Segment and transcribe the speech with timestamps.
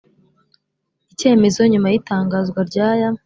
[1.11, 3.09] icyemezo nyuma y itangazwa ry aya